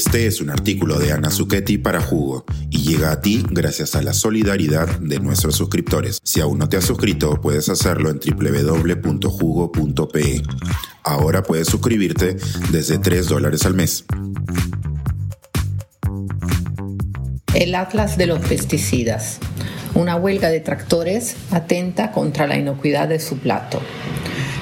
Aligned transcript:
Este 0.00 0.26
es 0.26 0.40
un 0.40 0.48
artículo 0.48 0.98
de 0.98 1.12
Ana 1.12 1.30
Zucchetti 1.30 1.76
para 1.76 2.00
Jugo 2.00 2.46
y 2.70 2.78
llega 2.78 3.12
a 3.12 3.20
ti 3.20 3.44
gracias 3.50 3.94
a 3.94 4.00
la 4.00 4.14
solidaridad 4.14 4.88
de 4.98 5.20
nuestros 5.20 5.56
suscriptores. 5.56 6.20
Si 6.24 6.40
aún 6.40 6.58
no 6.58 6.70
te 6.70 6.78
has 6.78 6.86
suscrito, 6.86 7.38
puedes 7.42 7.68
hacerlo 7.68 8.08
en 8.08 8.18
www.jugo.pe. 8.18 9.22
Ahora 11.04 11.42
puedes 11.42 11.68
suscribirte 11.68 12.38
desde 12.72 12.96
3 12.96 13.28
dólares 13.28 13.66
al 13.66 13.74
mes. 13.74 14.06
El 17.52 17.74
Atlas 17.74 18.16
de 18.16 18.24
los 18.24 18.40
Pesticidas. 18.40 19.38
Una 19.92 20.16
huelga 20.16 20.48
de 20.48 20.60
tractores 20.60 21.36
atenta 21.50 22.10
contra 22.12 22.46
la 22.46 22.56
inocuidad 22.56 23.06
de 23.06 23.20
su 23.20 23.36
plato. 23.36 23.82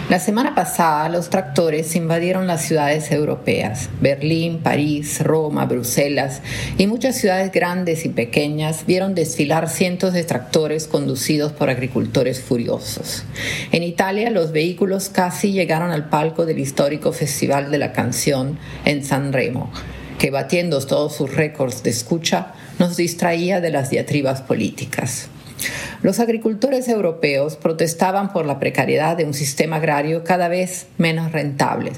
La 0.08 0.18
semana 0.18 0.54
pasada 0.54 1.06
los 1.10 1.28
tractores 1.28 1.94
invadieron 1.94 2.46
las 2.46 2.62
ciudades 2.62 3.12
europeas. 3.12 3.90
Berlín, 4.00 4.60
París, 4.62 5.20
Roma, 5.22 5.66
Bruselas 5.66 6.40
y 6.78 6.86
muchas 6.86 7.16
ciudades 7.16 7.52
grandes 7.52 8.06
y 8.06 8.08
pequeñas 8.08 8.86
vieron 8.86 9.14
desfilar 9.14 9.68
cientos 9.68 10.14
de 10.14 10.24
tractores 10.24 10.86
conducidos 10.86 11.52
por 11.52 11.68
agricultores 11.68 12.40
furiosos. 12.40 13.24
En 13.70 13.82
Italia 13.82 14.30
los 14.30 14.50
vehículos 14.50 15.10
casi 15.10 15.52
llegaron 15.52 15.90
al 15.90 16.08
palco 16.08 16.46
del 16.46 16.58
histórico 16.58 17.12
Festival 17.12 17.70
de 17.70 17.76
la 17.76 17.92
Canción 17.92 18.58
en 18.86 19.04
San 19.04 19.34
Remo, 19.34 19.70
que 20.18 20.30
batiendo 20.30 20.80
todos 20.86 21.16
sus 21.16 21.34
récords 21.34 21.82
de 21.82 21.90
escucha 21.90 22.54
nos 22.78 22.96
distraía 22.96 23.60
de 23.60 23.72
las 23.72 23.90
diatribas 23.90 24.40
políticas. 24.40 25.28
Los 26.02 26.20
agricultores 26.20 26.88
europeos 26.88 27.56
protestaban 27.56 28.32
por 28.32 28.46
la 28.46 28.58
precariedad 28.58 29.16
de 29.16 29.24
un 29.24 29.34
sistema 29.34 29.76
agrario 29.76 30.24
cada 30.24 30.48
vez 30.48 30.86
menos 30.96 31.32
rentable, 31.32 31.92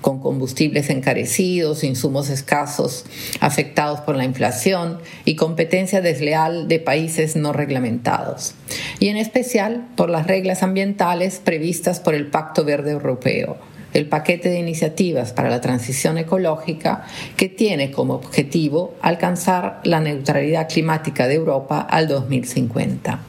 con 0.00 0.20
combustibles 0.20 0.90
encarecidos, 0.90 1.84
insumos 1.84 2.30
escasos 2.30 3.04
afectados 3.40 4.00
por 4.00 4.16
la 4.16 4.24
inflación 4.24 4.98
y 5.24 5.36
competencia 5.36 6.00
desleal 6.00 6.68
de 6.68 6.80
países 6.80 7.36
no 7.36 7.52
reglamentados, 7.52 8.54
y 8.98 9.08
en 9.08 9.16
especial 9.16 9.86
por 9.96 10.10
las 10.10 10.26
reglas 10.26 10.62
ambientales 10.62 11.40
previstas 11.42 12.00
por 12.00 12.14
el 12.14 12.26
Pacto 12.26 12.64
Verde 12.64 12.90
Europeo, 12.90 13.56
el 13.94 14.06
paquete 14.06 14.48
de 14.48 14.58
iniciativas 14.58 15.32
para 15.32 15.50
la 15.50 15.60
transición 15.60 16.18
ecológica 16.18 17.04
que 17.36 17.48
tiene 17.48 17.90
como 17.90 18.14
objetivo 18.14 18.94
alcanzar 19.00 19.80
la 19.84 20.00
neutralidad 20.00 20.68
climática 20.68 21.26
de 21.26 21.34
Europa 21.34 21.80
al 21.80 22.08
2050. 22.08 23.20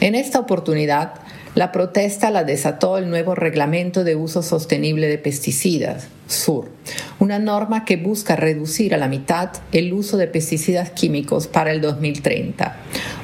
En 0.00 0.14
esta 0.14 0.40
oportunidad, 0.40 1.14
la 1.54 1.70
protesta 1.70 2.30
la 2.30 2.44
desató 2.44 2.96
el 2.96 3.10
nuevo 3.10 3.34
Reglamento 3.34 4.04
de 4.04 4.16
Uso 4.16 4.42
Sostenible 4.42 5.06
de 5.06 5.18
Pesticidas, 5.18 6.08
SUR, 6.26 6.70
una 7.18 7.38
norma 7.38 7.84
que 7.84 7.98
busca 7.98 8.36
reducir 8.36 8.94
a 8.94 8.98
la 8.98 9.06
mitad 9.06 9.50
el 9.72 9.92
uso 9.92 10.16
de 10.16 10.28
pesticidas 10.28 10.90
químicos 10.90 11.48
para 11.48 11.70
el 11.72 11.82
2030, 11.82 12.76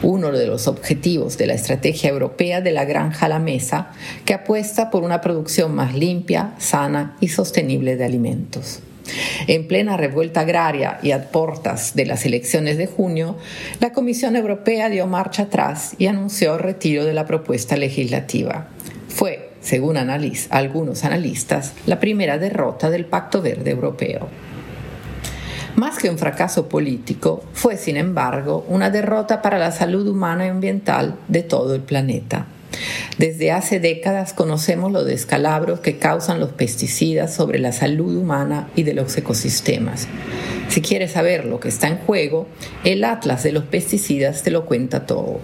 uno 0.03 0.31
de 0.31 0.47
los 0.47 0.69
objetivos 0.69 1.39
de 1.39 1.47
la 1.47 1.55
Estrategia 1.55 2.11
Europea 2.11 2.61
de 2.61 2.73
la 2.73 2.85
Granja 2.85 3.27
a 3.27 3.31
la 3.31 3.39
Mesa, 3.39 3.93
que 4.27 4.35
apuesta 4.35 4.91
por 4.91 5.05
una 5.05 5.23
producción 5.23 5.75
más 5.75 5.95
limpia, 5.95 6.53
sana 6.59 7.17
y 7.21 7.29
sostenible 7.29 7.97
de 7.97 8.05
alimentos. 8.05 8.83
En 9.47 9.69
plena 9.69 9.97
revuelta 9.97 10.41
agraria 10.41 10.99
y 11.03 11.13
a 11.13 11.31
portas 11.31 11.95
de 11.95 12.07
las 12.07 12.27
elecciones 12.27 12.79
de 12.79 12.87
junio, 12.87 13.37
la 13.81 13.93
Comisión 13.93 14.37
Europea 14.37 14.89
dio 14.89 15.07
marcha 15.07 15.45
atrás 15.45 15.95
y 15.99 16.07
anunció 16.07 16.55
el 16.55 16.61
retiro 16.61 17.05
de 17.05 17.15
la 17.15 17.27
propuesta 17.27 17.77
legislativa. 17.77 18.69
Fue, 19.09 19.51
según 19.61 19.97
algunos 19.97 21.05
analistas, 21.05 21.75
la 21.87 22.01
primera 22.01 22.39
derrota 22.39 22.91
del 22.91 23.07
Pacto 23.07 23.43
Verde 23.43 23.71
Europeo. 23.71 24.29
Más 25.77 25.99
que 25.99 26.11
un 26.11 26.19
fracaso 26.19 26.69
político, 26.69 27.45
fue, 27.53 27.77
sin 27.77 27.97
embargo, 27.97 28.67
una 28.69 28.91
derrota 28.91 29.43
para 29.43 29.59
la 29.59 29.71
salud 29.71 30.09
humana 30.09 30.47
y 30.47 30.49
ambiental 30.49 31.15
de 31.29 31.43
todo 31.43 31.75
el 31.77 31.83
planeta. 31.83 32.47
Desde 33.19 33.51
hace 33.51 33.81
décadas 33.81 34.33
conocemos 34.33 34.93
los 34.93 35.07
descalabros 35.07 35.81
que 35.81 35.99
causan 35.99 36.41
los 36.41 36.53
pesticidas 36.53 37.35
sobre 37.35 37.59
la 37.59 37.73
salud 37.73 38.17
humana 38.17 38.71
y 38.77 38.83
de 38.83 38.95
los 38.95 39.17
ecosistemas. 39.17 40.07
Si 40.69 40.83
quieres 40.83 41.13
saber 41.13 41.45
lo 41.45 41.61
que 41.61 41.69
está 41.69 41.89
en 41.89 41.99
juego, 41.99 42.47
el 42.85 43.05
Atlas 43.05 43.43
de 43.43 43.53
los 43.53 43.65
pesticidas 43.65 44.43
te 44.43 44.51
lo 44.51 44.67
cuenta 44.67 45.07
todo 45.07 45.41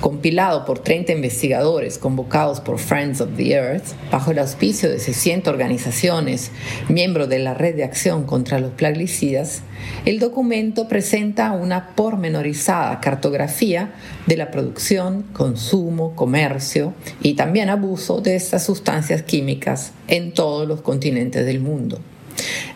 compilado 0.00 0.64
por 0.64 0.78
30 0.78 1.12
investigadores 1.12 1.98
convocados 1.98 2.60
por 2.60 2.78
Friends 2.78 3.20
of 3.20 3.36
the 3.36 3.52
Earth, 3.52 3.88
bajo 4.10 4.30
el 4.30 4.38
auspicio 4.38 4.90
de 4.90 4.98
600 4.98 5.52
organizaciones, 5.52 6.50
miembros 6.88 7.28
de 7.28 7.38
la 7.38 7.54
Red 7.54 7.76
de 7.76 7.84
Acción 7.84 8.24
contra 8.24 8.58
los 8.58 8.72
Plaguicidas, 8.72 9.62
el 10.04 10.18
documento 10.18 10.88
presenta 10.88 11.52
una 11.52 11.94
pormenorizada 11.94 13.00
cartografía 13.00 13.92
de 14.26 14.36
la 14.36 14.50
producción, 14.50 15.24
consumo, 15.32 16.14
comercio 16.14 16.94
y 17.22 17.34
también 17.34 17.68
abuso 17.70 18.20
de 18.20 18.36
estas 18.36 18.64
sustancias 18.64 19.22
químicas 19.22 19.92
en 20.08 20.32
todos 20.32 20.66
los 20.66 20.80
continentes 20.80 21.44
del 21.46 21.60
mundo. 21.60 21.98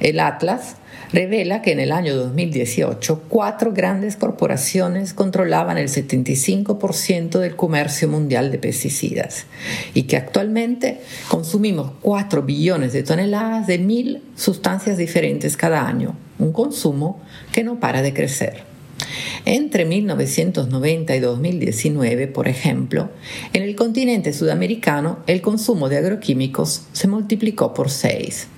El 0.01 0.21
Atlas 0.21 0.77
revela 1.15 1.63
que 1.63 1.71
en 1.71 1.79
el 1.79 1.93
año 1.93 2.17
2018 2.17 3.23
cuatro 3.29 3.73
grandes 3.73 4.17
corporaciones 4.17 5.15
controlaban 5.15 5.79
el 5.79 5.89
75% 5.89 7.39
del 7.39 7.55
comercio 7.55 8.09
mundial 8.09 8.51
de 8.51 8.59
pesticidas 8.59 9.47
y 9.95 10.03
que 10.03 10.17
actualmente 10.17 10.99
consumimos 11.29 11.93
4 12.03 12.43
billones 12.43 12.93
de 12.93 13.05
toneladas 13.05 13.69
de 13.69 13.79
mil 13.79 14.23
sustancias 14.35 14.99
diferentes 14.99 15.57
cada 15.57 15.87
año, 15.87 16.17
un 16.41 16.53
consumo 16.53 17.23
que 17.53 17.63
no 17.63 17.79
para 17.79 18.03
de 18.03 18.13
crecer. 18.13 18.65
Entre 19.45 19.85
1990 19.85 21.15
y 21.15 21.21
2019, 21.21 22.27
por 22.27 22.49
ejemplo, 22.49 23.11
en 23.53 23.63
el 23.63 23.77
continente 23.77 24.33
sudamericano 24.33 25.21
el 25.29 25.43
consumo 25.43 25.89
de 25.89 25.99
agroquímicos 25.99 26.87
se 26.93 27.07
multiplicó 27.07 27.73
por 27.73 27.91
6. 27.91 28.49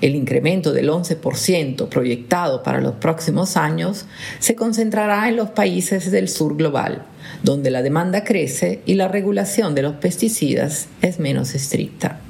El 0.00 0.14
incremento 0.14 0.72
del 0.72 0.90
11% 0.90 1.88
proyectado 1.88 2.62
para 2.62 2.80
los 2.80 2.94
próximos 2.94 3.56
años 3.56 4.06
se 4.38 4.54
concentrará 4.54 5.28
en 5.28 5.36
los 5.36 5.50
países 5.50 6.10
del 6.10 6.28
sur 6.28 6.56
global, 6.56 7.04
donde 7.42 7.70
la 7.70 7.82
demanda 7.82 8.24
crece 8.24 8.82
y 8.86 8.94
la 8.94 9.08
regulación 9.08 9.74
de 9.74 9.82
los 9.82 9.94
pesticidas 9.94 10.88
es 11.02 11.18
menos 11.18 11.54
estricta. 11.54 12.20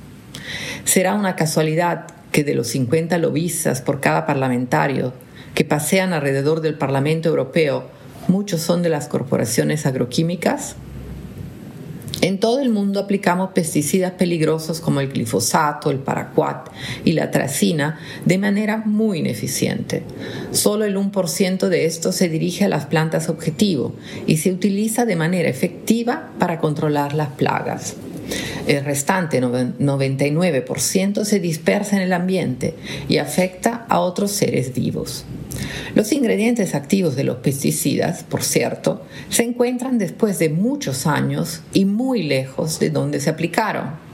Será 0.84 1.14
una 1.14 1.34
casualidad 1.36 2.06
que 2.30 2.44
de 2.44 2.54
los 2.54 2.68
50 2.68 3.18
lobistas 3.18 3.80
por 3.80 4.00
cada 4.00 4.26
parlamentario 4.26 5.12
que 5.54 5.64
pasean 5.64 6.12
alrededor 6.12 6.60
del 6.60 6.74
Parlamento 6.74 7.30
Europeo, 7.30 7.88
muchos 8.28 8.60
son 8.60 8.82
de 8.82 8.90
las 8.90 9.08
corporaciones 9.08 9.86
agroquímicas? 9.86 10.76
En 12.26 12.40
todo 12.40 12.58
el 12.58 12.70
mundo 12.70 12.98
aplicamos 12.98 13.52
pesticidas 13.52 14.10
peligrosos 14.10 14.80
como 14.80 14.98
el 15.00 15.12
glifosato, 15.12 15.92
el 15.92 16.00
paraquat 16.00 16.70
y 17.04 17.12
la 17.12 17.30
tracina 17.30 18.00
de 18.24 18.36
manera 18.36 18.78
muy 18.78 19.20
ineficiente. 19.20 20.02
Solo 20.50 20.84
el 20.86 20.96
1% 20.96 21.68
de 21.68 21.84
esto 21.84 22.10
se 22.10 22.28
dirige 22.28 22.64
a 22.64 22.68
las 22.68 22.86
plantas 22.86 23.28
objetivo 23.28 23.94
y 24.26 24.38
se 24.38 24.50
utiliza 24.50 25.04
de 25.04 25.14
manera 25.14 25.48
efectiva 25.48 26.30
para 26.40 26.58
controlar 26.58 27.14
las 27.14 27.28
plagas. 27.28 27.94
El 28.66 28.84
restante 28.84 29.40
99% 29.40 31.24
se 31.24 31.40
dispersa 31.40 31.96
en 31.96 32.02
el 32.02 32.12
ambiente 32.12 32.74
y 33.08 33.18
afecta 33.18 33.86
a 33.88 34.00
otros 34.00 34.32
seres 34.32 34.74
vivos. 34.74 35.24
Los 35.94 36.12
ingredientes 36.12 36.74
activos 36.74 37.16
de 37.16 37.24
los 37.24 37.36
pesticidas, 37.36 38.24
por 38.24 38.42
cierto, 38.42 39.04
se 39.28 39.44
encuentran 39.44 39.98
después 39.98 40.38
de 40.38 40.48
muchos 40.48 41.06
años 41.06 41.62
y 41.72 41.84
muy 41.84 42.22
lejos 42.22 42.78
de 42.78 42.90
donde 42.90 43.20
se 43.20 43.30
aplicaron. 43.30 44.06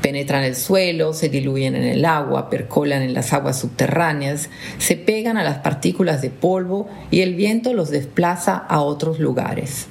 Penetran 0.00 0.44
el 0.44 0.54
suelo, 0.54 1.12
se 1.12 1.28
diluyen 1.28 1.74
en 1.74 1.82
el 1.82 2.04
agua, 2.04 2.48
percolan 2.48 3.02
en 3.02 3.14
las 3.14 3.32
aguas 3.32 3.58
subterráneas, 3.58 4.50
se 4.78 4.96
pegan 4.96 5.36
a 5.36 5.44
las 5.44 5.58
partículas 5.58 6.22
de 6.22 6.30
polvo 6.30 6.88
y 7.10 7.22
el 7.22 7.34
viento 7.34 7.72
los 7.72 7.90
desplaza 7.90 8.56
a 8.56 8.80
otros 8.80 9.18
lugares. 9.18 9.88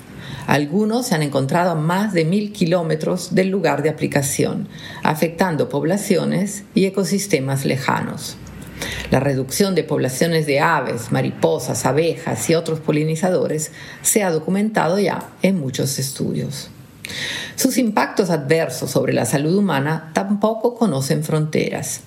Algunos 0.47 1.07
se 1.07 1.15
han 1.15 1.23
encontrado 1.23 1.71
a 1.71 1.75
más 1.75 2.13
de 2.13 2.25
mil 2.25 2.51
kilómetros 2.53 3.33
del 3.33 3.49
lugar 3.49 3.83
de 3.83 3.89
aplicación, 3.89 4.67
afectando 5.03 5.69
poblaciones 5.69 6.63
y 6.73 6.85
ecosistemas 6.85 7.65
lejanos. 7.65 8.37
La 9.11 9.19
reducción 9.19 9.75
de 9.75 9.83
poblaciones 9.83 10.45
de 10.45 10.59
aves, 10.59 11.11
mariposas, 11.11 11.85
abejas 11.85 12.49
y 12.49 12.55
otros 12.55 12.79
polinizadores 12.79 13.71
se 14.01 14.23
ha 14.23 14.31
documentado 14.31 14.99
ya 14.99 15.29
en 15.41 15.59
muchos 15.59 15.97
estudios. 15.99 16.69
Sus 17.55 17.77
impactos 17.77 18.29
adversos 18.29 18.91
sobre 18.91 19.13
la 19.13 19.25
salud 19.25 19.55
humana 19.55 20.11
tampoco 20.13 20.75
conocen 20.75 21.23
fronteras. 21.23 22.01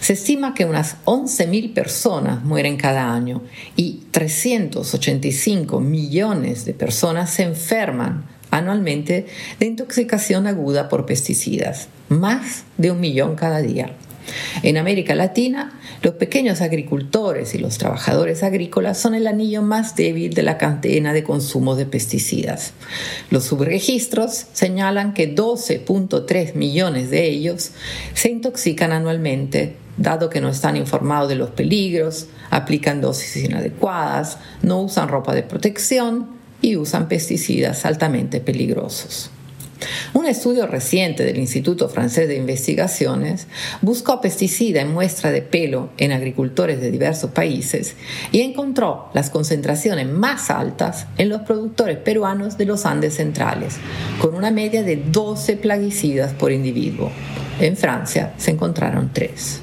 Se 0.00 0.14
estima 0.14 0.54
que 0.54 0.64
unas 0.64 0.96
11.000 1.04 1.74
personas 1.74 2.44
mueren 2.44 2.76
cada 2.76 3.12
año 3.12 3.42
y 3.76 4.04
385 4.10 5.80
millones 5.80 6.64
de 6.64 6.74
personas 6.74 7.30
se 7.30 7.42
enferman 7.42 8.24
anualmente 8.50 9.26
de 9.58 9.66
intoxicación 9.66 10.46
aguda 10.46 10.88
por 10.88 11.06
pesticidas, 11.06 11.88
más 12.08 12.64
de 12.78 12.90
un 12.90 13.00
millón 13.00 13.34
cada 13.36 13.58
día. 13.58 13.96
En 14.62 14.76
América 14.76 15.14
Latina, 15.14 15.78
los 16.02 16.14
pequeños 16.14 16.60
agricultores 16.60 17.54
y 17.54 17.58
los 17.58 17.78
trabajadores 17.78 18.42
agrícolas 18.42 18.98
son 18.98 19.14
el 19.14 19.26
anillo 19.26 19.62
más 19.62 19.96
débil 19.96 20.34
de 20.34 20.42
la 20.42 20.58
cadena 20.58 21.12
de 21.12 21.22
consumo 21.22 21.76
de 21.76 21.86
pesticidas. 21.86 22.72
Los 23.30 23.44
subregistros 23.44 24.46
señalan 24.52 25.14
que 25.14 25.34
12.3 25.34 26.54
millones 26.54 27.10
de 27.10 27.26
ellos 27.26 27.72
se 28.14 28.30
intoxican 28.30 28.92
anualmente 28.92 29.76
dado 29.96 30.28
que 30.28 30.40
no 30.40 30.48
están 30.48 30.76
informados 30.76 31.28
de 31.28 31.36
los 31.36 31.50
peligros, 31.50 32.26
aplican 32.50 33.00
dosis 33.00 33.44
inadecuadas, 33.44 34.38
no 34.62 34.82
usan 34.82 35.08
ropa 35.08 35.34
de 35.34 35.42
protección 35.42 36.28
y 36.60 36.76
usan 36.76 37.08
pesticidas 37.08 37.84
altamente 37.84 38.40
peligrosos. 38.40 39.30
Un 40.14 40.26
estudio 40.26 40.66
reciente 40.66 41.24
del 41.24 41.38
Instituto 41.38 41.88
Francés 41.88 42.28
de 42.28 42.36
Investigaciones 42.36 43.46
buscó 43.82 44.20
pesticida 44.20 44.80
en 44.80 44.92
muestra 44.92 45.30
de 45.30 45.42
pelo 45.42 45.90
en 45.98 46.12
agricultores 46.12 46.80
de 46.80 46.90
diversos 46.90 47.30
países 47.30 47.94
y 48.32 48.40
encontró 48.40 49.10
las 49.12 49.30
concentraciones 49.30 50.08
más 50.08 50.50
altas 50.50 51.06
en 51.18 51.28
los 51.28 51.42
productores 51.42 51.98
peruanos 51.98 52.56
de 52.56 52.64
los 52.64 52.86
Andes 52.86 53.14
centrales, 53.14 53.76
con 54.20 54.34
una 54.34 54.50
media 54.50 54.82
de 54.82 54.96
12 54.96 55.56
plaguicidas 55.56 56.32
por 56.32 56.52
individuo. 56.52 57.10
En 57.60 57.76
Francia 57.76 58.34
se 58.36 58.52
encontraron 58.52 59.10
tres. 59.12 59.60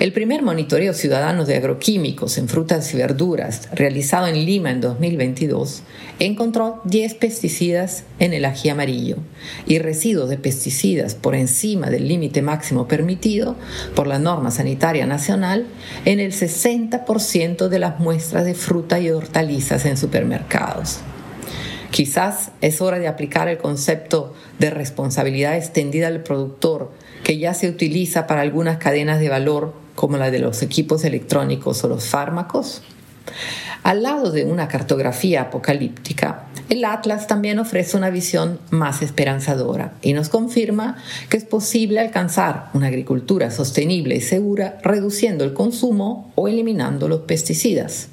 El 0.00 0.12
primer 0.12 0.42
monitoreo 0.42 0.92
ciudadano 0.92 1.44
de 1.44 1.56
agroquímicos 1.56 2.36
en 2.38 2.48
frutas 2.48 2.92
y 2.92 2.96
verduras, 2.96 3.68
realizado 3.72 4.26
en 4.26 4.44
Lima 4.44 4.72
en 4.72 4.80
2022, 4.80 5.82
encontró 6.18 6.80
10 6.84 7.14
pesticidas 7.14 8.02
en 8.18 8.32
el 8.32 8.44
ají 8.44 8.70
amarillo 8.70 9.18
y 9.66 9.78
residuos 9.78 10.28
de 10.28 10.36
pesticidas 10.36 11.14
por 11.14 11.36
encima 11.36 11.90
del 11.90 12.08
límite 12.08 12.42
máximo 12.42 12.88
permitido 12.88 13.54
por 13.94 14.08
la 14.08 14.18
norma 14.18 14.50
sanitaria 14.50 15.06
nacional 15.06 15.66
en 16.04 16.18
el 16.18 16.32
60% 16.32 17.68
de 17.68 17.78
las 17.78 18.00
muestras 18.00 18.44
de 18.44 18.54
fruta 18.54 18.98
y 18.98 19.10
hortalizas 19.10 19.84
en 19.86 19.96
supermercados. 19.96 20.98
Quizás 21.94 22.50
es 22.60 22.80
hora 22.80 22.98
de 22.98 23.06
aplicar 23.06 23.46
el 23.46 23.56
concepto 23.56 24.34
de 24.58 24.70
responsabilidad 24.70 25.56
extendida 25.56 26.08
al 26.08 26.24
productor 26.24 26.90
que 27.22 27.38
ya 27.38 27.54
se 27.54 27.68
utiliza 27.68 28.26
para 28.26 28.40
algunas 28.40 28.78
cadenas 28.78 29.20
de 29.20 29.28
valor 29.28 29.74
como 29.94 30.16
la 30.16 30.32
de 30.32 30.40
los 30.40 30.60
equipos 30.62 31.04
electrónicos 31.04 31.84
o 31.84 31.88
los 31.88 32.06
fármacos? 32.06 32.82
Al 33.84 34.02
lado 34.02 34.32
de 34.32 34.44
una 34.44 34.66
cartografía 34.66 35.42
apocalíptica, 35.42 36.46
el 36.68 36.84
Atlas 36.84 37.28
también 37.28 37.60
ofrece 37.60 37.96
una 37.96 38.10
visión 38.10 38.58
más 38.70 39.00
esperanzadora 39.00 39.92
y 40.02 40.14
nos 40.14 40.28
confirma 40.28 40.96
que 41.28 41.36
es 41.36 41.44
posible 41.44 42.00
alcanzar 42.00 42.70
una 42.74 42.88
agricultura 42.88 43.52
sostenible 43.52 44.16
y 44.16 44.20
segura 44.20 44.80
reduciendo 44.82 45.44
el 45.44 45.52
consumo 45.52 46.32
o 46.34 46.48
eliminando 46.48 47.06
los 47.06 47.20
pesticidas. 47.20 48.08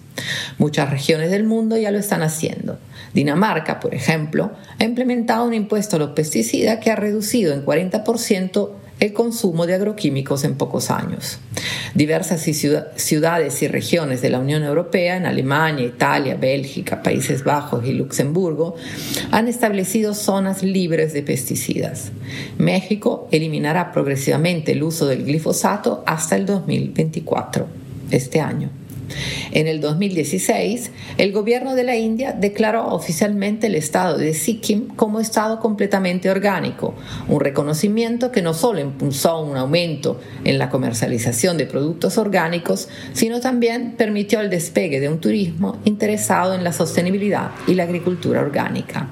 Muchas 0.57 0.89
regiones 0.89 1.31
del 1.31 1.43
mundo 1.43 1.77
ya 1.77 1.91
lo 1.91 1.99
están 1.99 2.21
haciendo. 2.21 2.77
Dinamarca, 3.13 3.79
por 3.79 3.93
ejemplo, 3.93 4.51
ha 4.79 4.83
implementado 4.83 5.45
un 5.45 5.53
impuesto 5.53 5.95
a 5.95 5.99
los 5.99 6.11
pesticidas 6.11 6.79
que 6.79 6.91
ha 6.91 6.95
reducido 6.95 7.53
en 7.53 7.65
40% 7.65 8.69
el 9.01 9.13
consumo 9.13 9.65
de 9.65 9.73
agroquímicos 9.73 10.43
en 10.43 10.55
pocos 10.55 10.91
años. 10.91 11.39
Diversas 11.95 12.41
ciudades 12.95 13.63
y 13.63 13.67
regiones 13.67 14.21
de 14.21 14.29
la 14.29 14.37
Unión 14.37 14.63
Europea, 14.63 15.17
en 15.17 15.25
Alemania, 15.25 15.87
Italia, 15.87 16.35
Bélgica, 16.35 17.01
Países 17.01 17.43
Bajos 17.43 17.83
y 17.83 17.93
Luxemburgo, 17.93 18.75
han 19.31 19.47
establecido 19.47 20.13
zonas 20.13 20.61
libres 20.61 21.13
de 21.13 21.23
pesticidas. 21.23 22.11
México 22.59 23.27
eliminará 23.31 23.91
progresivamente 23.91 24.73
el 24.73 24.83
uso 24.83 25.07
del 25.07 25.25
glifosato 25.25 26.03
hasta 26.05 26.35
el 26.35 26.45
2024, 26.45 27.65
este 28.11 28.39
año. 28.39 28.69
En 29.51 29.67
el 29.67 29.81
2016, 29.81 30.91
el 31.17 31.31
gobierno 31.31 31.75
de 31.75 31.83
la 31.83 31.95
India 31.95 32.33
declaró 32.33 32.87
oficialmente 32.87 33.67
el 33.67 33.75
estado 33.75 34.17
de 34.17 34.33
Sikkim 34.33 34.87
como 34.95 35.19
estado 35.19 35.59
completamente 35.59 36.29
orgánico, 36.29 36.93
un 37.27 37.39
reconocimiento 37.39 38.31
que 38.31 38.41
no 38.41 38.53
solo 38.53 38.79
impulsó 38.79 39.41
un 39.41 39.57
aumento 39.57 40.19
en 40.43 40.57
la 40.57 40.69
comercialización 40.69 41.57
de 41.57 41.65
productos 41.65 42.17
orgánicos, 42.17 42.89
sino 43.13 43.39
también 43.39 43.95
permitió 43.97 44.41
el 44.41 44.49
despegue 44.49 44.99
de 44.99 45.09
un 45.09 45.19
turismo 45.19 45.77
interesado 45.85 46.53
en 46.53 46.63
la 46.63 46.73
sostenibilidad 46.73 47.51
y 47.67 47.75
la 47.75 47.83
agricultura 47.83 48.41
orgánica. 48.41 49.09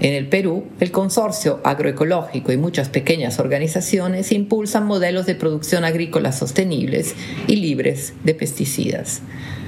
En 0.00 0.14
el 0.14 0.28
Perú, 0.28 0.64
el 0.80 0.92
consorcio 0.92 1.60
agroecológico 1.64 2.52
y 2.52 2.56
muchas 2.56 2.88
pequeñas 2.88 3.40
organizaciones 3.40 4.30
impulsan 4.32 4.86
modelos 4.86 5.26
de 5.26 5.34
producción 5.34 5.84
agrícola 5.84 6.32
sostenibles 6.32 7.14
y 7.46 7.56
libres 7.56 8.12
de 8.22 8.34
pesticidas. 8.34 9.22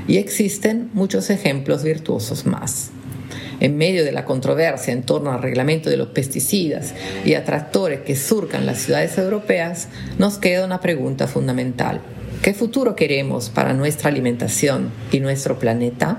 Y 0.07 0.19
existen 0.19 0.91
muchos 0.93 1.31
ejemplos 1.31 1.83
virtuosos 1.83 2.47
más. 2.47 2.91
En 3.61 3.77
medio 3.77 4.05
de 4.05 4.13
la 4.13 4.25
controversia 4.25 4.93
en 4.93 5.03
torno 5.03 5.33
al 5.33 5.43
reglamento 5.43 5.91
de 5.91 5.97
los 5.97 6.09
pesticidas 6.09 6.95
y 7.25 7.35
a 7.35 7.45
tractores 7.45 8.01
que 8.01 8.17
surcan 8.17 8.67
las 8.67 8.79
ciudades 8.79 9.19
europeas, 9.19 9.89
nos 10.19 10.39
queda 10.39 10.65
una 10.65 10.81
pregunta 10.81 11.27
fundamental. 11.27 12.01
¿Qué 12.43 12.55
futuro 12.55 12.97
queremos 12.97 13.51
para 13.51 13.75
nuestra 13.75 14.09
alimentación 14.09 14.91
y 15.13 15.21
nuestro 15.21 15.59
planeta? 15.59 16.19